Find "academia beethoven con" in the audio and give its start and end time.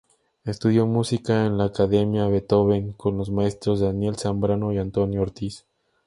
1.65-3.19